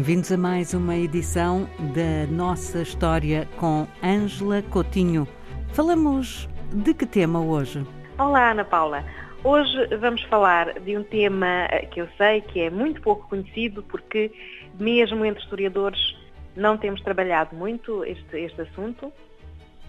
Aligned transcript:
Bem-vindos 0.00 0.32
a 0.32 0.36
mais 0.38 0.72
uma 0.72 0.96
edição 0.96 1.68
da 1.92 2.26
nossa 2.32 2.80
história 2.80 3.46
com 3.58 3.86
Ângela 4.02 4.62
Coutinho. 4.62 5.28
Falamos 5.74 6.48
de 6.72 6.94
que 6.94 7.04
tema 7.04 7.38
hoje? 7.38 7.86
Olá, 8.18 8.52
Ana 8.52 8.64
Paula. 8.64 9.04
Hoje 9.44 9.94
vamos 9.98 10.22
falar 10.22 10.80
de 10.80 10.96
um 10.96 11.04
tema 11.04 11.68
que 11.90 12.00
eu 12.00 12.08
sei 12.16 12.40
que 12.40 12.60
é 12.60 12.70
muito 12.70 13.02
pouco 13.02 13.28
conhecido 13.28 13.82
porque 13.82 14.32
mesmo 14.80 15.22
entre 15.22 15.42
historiadores 15.42 16.16
não 16.56 16.78
temos 16.78 17.02
trabalhado 17.02 17.54
muito 17.54 18.02
este, 18.02 18.38
este 18.38 18.62
assunto. 18.62 19.12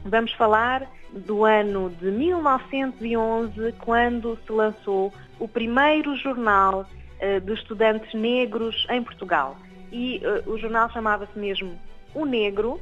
Vamos 0.04 0.34
falar 0.34 0.92
do 1.14 1.46
ano 1.46 1.90
de 1.90 2.12
1911, 2.12 3.76
quando 3.80 4.38
se 4.46 4.52
lançou 4.52 5.14
o 5.40 5.48
primeiro 5.48 6.18
jornal 6.18 6.82
uh, 6.82 7.40
de 7.40 7.54
estudantes 7.54 8.14
negros 8.14 8.86
em 8.90 9.02
Portugal 9.02 9.56
e 9.92 10.22
uh, 10.26 10.50
o 10.50 10.58
jornal 10.58 10.90
chamava-se 10.90 11.38
mesmo 11.38 11.78
O 12.16 12.26
Negro, 12.26 12.80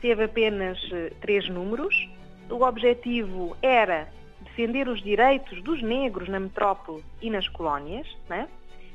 teve 0.00 0.24
apenas 0.24 0.78
uh, 0.84 1.14
três 1.20 1.48
números. 1.48 2.08
O 2.50 2.62
objetivo 2.62 3.56
era 3.62 4.08
defender 4.44 4.88
os 4.88 5.02
direitos 5.02 5.62
dos 5.62 5.82
negros 5.82 6.28
na 6.28 6.38
metrópole 6.38 7.02
e 7.20 7.30
nas 7.30 7.48
colónias, 7.48 8.06
né? 8.28 8.48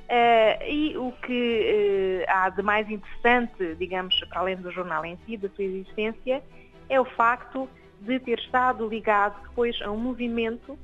Uh, 0.09 0.63
e 0.69 0.97
o 0.97 1.11
que 1.25 2.23
há 2.29 2.49
de 2.49 2.61
mais 2.61 2.89
interessante, 2.89 3.75
digamos, 3.75 4.17
para 4.29 4.39
além 4.39 4.55
do 4.55 4.71
jornal 4.71 5.03
em 5.03 5.17
si, 5.25 5.35
da 5.35 5.49
sua 5.49 5.65
existência, 5.65 6.41
é 6.87 7.01
o 7.01 7.05
facto 7.05 7.67
de 7.99 8.19
ter 8.19 8.39
estado 8.39 8.87
ligado 8.87 9.41
depois 9.49 9.81
a 9.81 9.91
um 9.91 9.97
movimento 9.97 10.77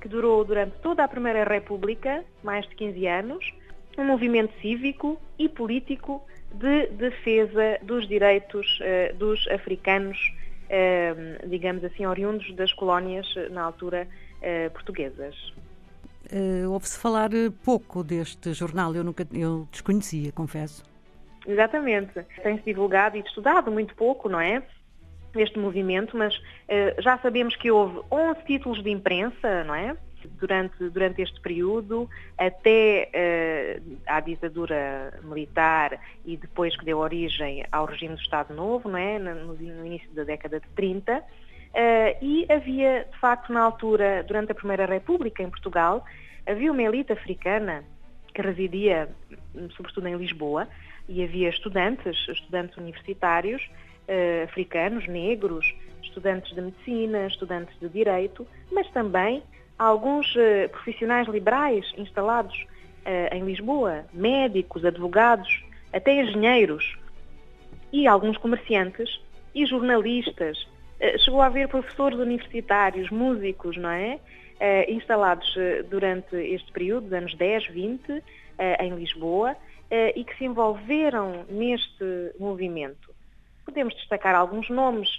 que 0.00 0.08
durou 0.08 0.44
durante 0.44 0.76
toda 0.78 1.04
a 1.04 1.08
Primeira 1.08 1.44
República, 1.44 2.24
mais 2.42 2.68
de 2.68 2.74
15 2.74 3.06
anos, 3.06 3.54
um 3.96 4.04
movimento 4.04 4.52
cívico 4.60 5.20
e 5.38 5.48
político 5.48 6.22
de 6.52 6.86
defesa 6.88 7.78
dos 7.82 8.06
direitos 8.08 8.78
uh, 8.80 9.16
dos 9.16 9.46
africanos, 9.48 10.18
uh, 10.64 11.48
digamos 11.48 11.84
assim, 11.84 12.06
oriundos 12.06 12.54
das 12.54 12.72
colónias, 12.72 13.26
na 13.50 13.62
altura, 13.62 14.08
uh, 14.40 14.70
portuguesas. 14.70 15.34
Ouve-se 16.68 16.98
falar 16.98 17.30
pouco 17.64 18.02
deste 18.02 18.52
jornal, 18.52 18.92
eu 18.96 19.04
nunca 19.04 19.24
eu 19.32 19.68
desconhecia, 19.70 20.32
confesso. 20.32 20.82
Exatamente. 21.46 22.20
Tem-se 22.42 22.64
divulgado 22.64 23.16
e 23.16 23.20
estudado 23.20 23.70
muito 23.70 23.94
pouco, 23.94 24.28
não 24.28 24.40
é? 24.40 24.60
Este 25.36 25.56
movimento, 25.56 26.16
mas 26.16 26.36
já 26.98 27.16
sabemos 27.18 27.54
que 27.54 27.70
houve 27.70 28.00
11 28.10 28.40
títulos 28.44 28.82
de 28.82 28.90
imprensa, 28.90 29.62
não 29.62 29.74
é? 29.76 29.96
Durante, 30.38 30.88
durante 30.90 31.22
este 31.22 31.40
período, 31.40 32.08
até 32.36 33.10
uh, 33.82 33.96
à 34.06 34.20
ditadura 34.20 35.18
militar 35.22 35.98
e 36.24 36.36
depois 36.36 36.76
que 36.76 36.84
deu 36.84 36.98
origem 36.98 37.64
ao 37.72 37.86
regime 37.86 38.14
do 38.14 38.20
Estado 38.20 38.54
Novo, 38.54 38.88
não 38.88 38.98
é? 38.98 39.18
no, 39.18 39.54
no 39.54 39.86
início 39.86 40.10
da 40.12 40.24
década 40.24 40.60
de 40.60 40.68
30. 40.68 41.18
Uh, 41.18 41.22
eh, 41.74 42.16
e 42.22 42.46
havia, 42.50 43.06
de 43.10 43.18
facto, 43.18 43.52
na 43.52 43.60
altura, 43.60 44.22
durante 44.22 44.52
a 44.52 44.54
Primeira 44.54 44.86
República 44.86 45.42
em 45.42 45.50
Portugal, 45.50 46.04
havia 46.46 46.72
uma 46.72 46.82
elite 46.82 47.12
africana 47.12 47.84
que 48.34 48.40
residia, 48.40 49.08
sobretudo 49.76 50.08
em 50.08 50.16
Lisboa, 50.16 50.68
e 51.08 51.22
havia 51.22 51.48
estudantes, 51.48 52.16
estudantes 52.28 52.76
universitários, 52.76 53.62
uh, 54.08 54.44
africanos, 54.44 55.06
negros, 55.06 55.74
estudantes 56.02 56.54
de 56.54 56.60
medicina, 56.60 57.26
estudantes 57.26 57.78
de 57.78 57.88
direito, 57.88 58.46
mas 58.72 58.88
também 58.90 59.42
alguns 59.78 60.34
uh, 60.34 60.68
profissionais 60.70 61.28
liberais 61.28 61.92
instalados 61.96 62.54
uh, 62.56 63.34
em 63.34 63.44
Lisboa, 63.44 64.04
médicos, 64.12 64.84
advogados, 64.84 65.64
até 65.92 66.22
engenheiros 66.22 66.96
e 67.92 68.06
alguns 68.06 68.36
comerciantes 68.38 69.20
e 69.54 69.66
jornalistas. 69.66 70.62
Uh, 71.00 71.18
chegou 71.18 71.42
a 71.42 71.46
haver 71.46 71.68
professores 71.68 72.18
universitários, 72.18 73.10
músicos, 73.10 73.76
não 73.76 73.90
é? 73.90 74.18
instalados 74.88 75.54
durante 75.90 76.34
este 76.34 76.72
período, 76.72 77.04
dos 77.04 77.12
anos 77.12 77.34
10, 77.34 77.66
20, 77.66 78.24
em 78.80 78.94
Lisboa, 78.94 79.54
e 80.14 80.24
que 80.24 80.34
se 80.38 80.46
envolveram 80.46 81.44
neste 81.50 82.32
movimento. 82.40 83.14
Podemos 83.66 83.94
destacar 83.96 84.34
alguns 84.34 84.70
nomes 84.70 85.10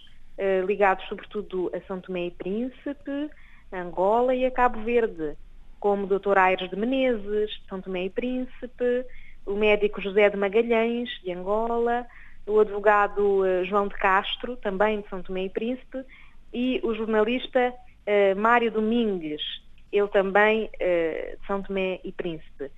ligados 0.65 1.07
sobretudo 1.07 1.69
a 1.71 1.79
São 1.81 2.01
Tomé 2.01 2.25
e 2.25 2.31
Príncipe, 2.31 3.29
Angola 3.71 4.33
e 4.33 4.45
a 4.45 4.51
Cabo 4.51 4.81
Verde, 4.81 5.35
como 5.79 6.05
o 6.05 6.19
Dr. 6.19 6.37
Aires 6.37 6.69
de 6.69 6.75
Menezes, 6.75 7.49
de 7.49 7.67
São 7.67 7.81
Tomé 7.81 8.05
e 8.05 8.09
Príncipe, 8.09 9.05
o 9.45 9.53
médico 9.53 10.01
José 10.01 10.29
de 10.29 10.37
Magalhães, 10.37 11.09
de 11.23 11.31
Angola, 11.31 12.05
o 12.45 12.59
advogado 12.59 13.45
eh, 13.45 13.65
João 13.65 13.87
de 13.87 13.95
Castro, 13.95 14.55
também 14.57 15.01
de 15.01 15.09
São 15.09 15.21
Tomé 15.21 15.45
e 15.45 15.49
Príncipe, 15.49 16.03
e 16.53 16.79
o 16.83 16.93
jornalista 16.93 17.73
uh, 17.73 18.39
Mário 18.39 18.71
Domingues, 18.71 19.41
ele 19.91 20.07
também 20.07 20.65
uh, 20.65 21.37
de 21.37 21.45
São 21.45 21.61
Tomé 21.61 21.99
e 22.03 22.11
Príncipe. 22.11 22.71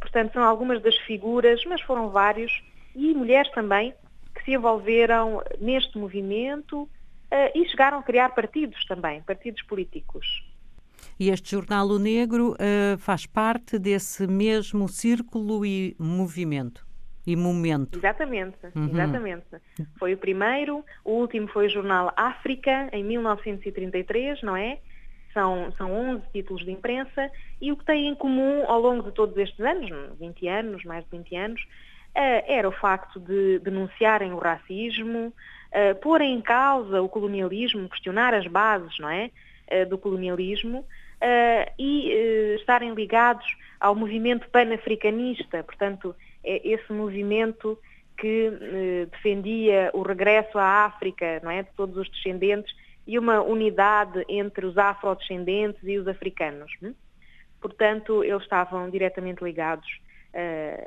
Portanto, 0.00 0.34
são 0.34 0.42
algumas 0.42 0.82
das 0.82 0.96
figuras, 0.98 1.64
mas 1.64 1.80
foram 1.80 2.10
vários, 2.10 2.62
e 2.94 3.14
mulheres 3.14 3.50
também, 3.52 3.94
que 4.34 4.44
se 4.44 4.52
envolveram 4.52 5.42
neste 5.60 5.98
movimento 5.98 6.88
e 7.54 7.68
chegaram 7.68 7.98
a 7.98 8.02
criar 8.02 8.30
partidos 8.30 8.84
também, 8.86 9.22
partidos 9.22 9.62
políticos. 9.62 10.26
E 11.18 11.30
este 11.30 11.50
jornal 11.50 11.88
O 11.88 11.98
Negro 11.98 12.52
uh, 12.52 12.96
faz 12.98 13.26
parte 13.26 13.76
desse 13.78 14.26
mesmo 14.26 14.88
círculo 14.88 15.66
e 15.66 15.96
movimento 15.98 16.86
e 17.26 17.34
momento. 17.34 17.98
Exatamente, 17.98 18.56
uhum. 18.74 18.88
exatamente. 18.88 19.46
Foi 19.98 20.14
o 20.14 20.16
primeiro, 20.16 20.84
o 21.04 21.12
último 21.12 21.48
foi 21.48 21.66
o 21.66 21.68
jornal 21.68 22.12
África, 22.16 22.88
em 22.92 23.04
1933, 23.04 24.42
não 24.42 24.56
é? 24.56 24.78
São, 25.34 25.72
são 25.76 25.92
11 25.92 26.22
títulos 26.32 26.64
de 26.64 26.70
imprensa 26.70 27.30
e 27.60 27.70
o 27.70 27.76
que 27.76 27.84
tem 27.84 28.08
em 28.08 28.14
comum 28.14 28.64
ao 28.66 28.80
longo 28.80 29.02
de 29.02 29.12
todos 29.12 29.36
estes 29.36 29.60
anos, 29.60 29.90
20 30.18 30.48
anos, 30.48 30.84
mais 30.84 31.04
de 31.04 31.10
20 31.10 31.36
anos, 31.36 31.62
uh, 31.62 32.44
era 32.46 32.68
o 32.68 32.72
facto 32.72 33.20
de 33.20 33.58
denunciarem 33.58 34.32
o 34.32 34.38
racismo, 34.38 35.34
uh, 35.72 35.94
pôr 36.00 36.20
em 36.20 36.40
causa 36.40 37.00
o 37.02 37.08
colonialismo, 37.08 37.88
questionar 37.88 38.34
as 38.34 38.46
bases 38.46 38.98
não 38.98 39.08
é, 39.08 39.30
uh, 39.70 39.88
do 39.88 39.98
colonialismo 39.98 40.80
uh, 40.80 41.72
e 41.78 42.56
estarem 42.58 42.94
ligados 42.94 43.46
ao 43.80 43.94
movimento 43.94 44.48
panafricanista, 44.50 45.62
portanto, 45.62 46.14
é 46.44 46.66
esse 46.68 46.92
movimento 46.92 47.78
que 48.16 48.50
defendia 49.12 49.90
o 49.94 50.02
regresso 50.02 50.58
à 50.58 50.84
África, 50.84 51.40
não 51.42 51.52
é, 51.52 51.62
de 51.62 51.70
todos 51.76 51.96
os 51.96 52.10
descendentes 52.10 52.74
e 53.06 53.16
uma 53.16 53.40
unidade 53.40 54.24
entre 54.28 54.66
os 54.66 54.76
afrodescendentes 54.76 55.80
e 55.84 55.96
os 55.98 56.08
africanos. 56.08 56.70
Hum? 56.82 56.92
Portanto, 57.60 58.24
eles 58.24 58.42
estavam 58.42 58.90
diretamente 58.90 59.42
ligados 59.42 59.88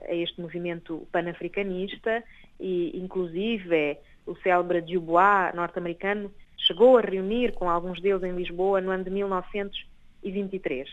a 0.09 0.13
este 0.13 0.39
movimento 0.39 1.07
panafricanista 1.12 2.23
e, 2.59 2.97
inclusive, 2.97 3.97
o 4.25 4.35
célebre 4.38 4.81
Dubois, 4.81 5.53
norte-americano, 5.53 6.31
chegou 6.57 6.97
a 6.97 7.01
reunir 7.01 7.53
com 7.53 7.69
alguns 7.69 8.00
deles 8.01 8.23
em 8.23 8.35
Lisboa 8.35 8.81
no 8.81 8.91
ano 8.91 9.03
de 9.03 9.09
1923. 9.09 10.90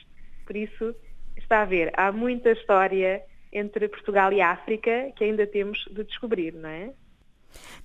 Por 0.46 0.56
isso, 0.56 0.94
está 1.36 1.62
a 1.62 1.64
ver, 1.64 1.92
há 1.94 2.10
muita 2.10 2.50
história 2.50 3.22
entre 3.52 3.88
Portugal 3.88 4.32
e 4.32 4.40
África 4.40 5.12
que 5.16 5.24
ainda 5.24 5.46
temos 5.46 5.84
de 5.90 6.04
descobrir, 6.04 6.52
não 6.54 6.68
é? 6.68 6.90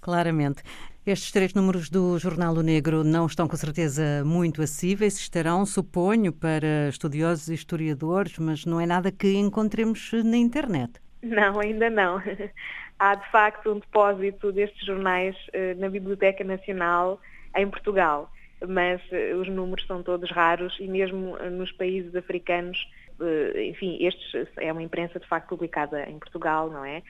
Claramente. 0.01 0.63
Estes 1.05 1.31
três 1.31 1.53
números 1.53 1.89
do 1.89 2.17
Jornal 2.17 2.53
o 2.53 2.61
Negro 2.61 3.03
não 3.03 3.25
estão 3.25 3.47
com 3.47 3.57
certeza 3.57 4.23
muito 4.25 4.61
acessíveis, 4.61 5.17
estarão, 5.17 5.65
suponho, 5.65 6.31
para 6.31 6.87
estudiosos 6.87 7.49
e 7.49 7.53
historiadores, 7.53 8.37
mas 8.37 8.65
não 8.65 8.79
é 8.79 8.85
nada 8.85 9.11
que 9.11 9.33
encontremos 9.33 10.11
na 10.23 10.37
internet. 10.37 10.93
Não, 11.21 11.59
ainda 11.59 11.89
não. 11.89 12.21
há 12.99 13.15
de 13.15 13.31
facto 13.31 13.71
um 13.71 13.79
depósito 13.79 14.51
destes 14.53 14.85
jornais 14.85 15.35
uh, 15.49 15.79
na 15.79 15.89
Biblioteca 15.89 16.43
Nacional 16.43 17.19
em 17.55 17.69
Portugal, 17.69 18.31
mas 18.65 19.01
uh, 19.11 19.41
os 19.41 19.49
números 19.49 19.85
são 19.85 20.01
todos 20.01 20.31
raros 20.31 20.73
e 20.79 20.87
mesmo 20.87 21.35
uh, 21.35 21.49
nos 21.49 21.71
países 21.73 22.15
africanos, 22.15 22.77
enfim, 23.69 23.97
estes 24.05 24.47
é 24.57 24.71
uma 24.71 24.83
imprensa 24.83 25.19
de 25.19 25.27
facto 25.27 25.49
publicada 25.49 26.09
em 26.09 26.19
Portugal, 26.19 26.69
não 26.69 26.85
é? 26.85 27.01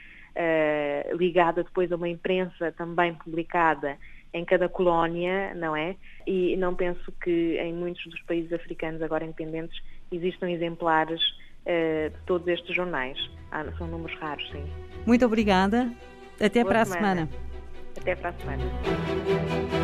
ligada 1.16 1.64
depois 1.64 1.92
a 1.92 1.96
uma 1.96 2.10
imprensa 2.10 2.72
também 2.72 3.14
publicada 3.14 4.00
em 4.34 4.44
cada 4.44 4.68
colónia, 4.68 5.54
não 5.54 5.76
é? 5.76 5.96
E 6.26 6.56
não 6.58 6.74
penso 6.74 7.12
que 7.24 7.58
em 7.60 7.74
muitos 7.74 8.04
dos 8.08 8.22
países 8.24 8.52
africanos 8.52 9.02
agora 9.02 9.24
independentes 9.24 9.80
existam 10.12 10.50
exemplares 10.50 11.22
uh, 11.22 12.10
de 12.10 12.18
todos 12.26 12.48
estes 12.48 12.76
jornais. 12.76 13.18
Ah, 13.52 13.64
são 13.78 13.88
números 13.88 14.18
raros, 14.20 14.50
sim. 14.50 14.66
Muito 15.06 15.26
obrigada. 15.26 15.92
Até 16.42 16.64
Boa 16.64 16.74
para 16.74 16.86
semana. 16.86 17.24
a 17.24 17.28
semana. 17.28 17.30
Até 17.96 18.16
para 18.16 18.30
a 18.30 18.34
semana. 18.34 19.83